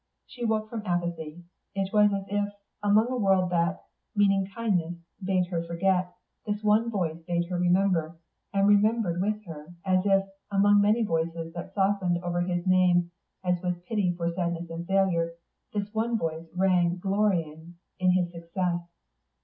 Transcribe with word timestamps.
She 0.25 0.43
woke 0.43 0.67
from 0.67 0.81
apathy. 0.83 1.43
It 1.75 1.93
was 1.93 2.11
as 2.11 2.23
if, 2.27 2.49
among 2.81 3.11
a 3.11 3.17
world 3.17 3.51
that, 3.51 3.83
meaning 4.15 4.47
kindness, 4.47 4.95
bade 5.23 5.45
her 5.51 5.61
forget, 5.63 6.15
this 6.43 6.63
one 6.63 6.89
voice 6.89 7.19
bade 7.27 7.45
her 7.51 7.59
remember, 7.59 8.17
and 8.51 8.67
remembered 8.67 9.21
with 9.21 9.45
her; 9.45 9.75
as 9.85 10.03
if, 10.07 10.25
among 10.51 10.81
many 10.81 11.03
voices 11.03 11.53
that 11.53 11.75
softened 11.75 12.17
over 12.23 12.41
his 12.41 12.65
name 12.65 13.11
as 13.43 13.61
with 13.61 13.85
pity 13.85 14.11
for 14.17 14.33
sadness 14.33 14.71
and 14.71 14.87
failure, 14.87 15.33
this 15.75 15.93
one 15.93 16.17
voice 16.17 16.47
rang 16.55 16.97
glorying 16.97 17.75
in 17.99 18.09
his 18.13 18.31
success. 18.31 18.81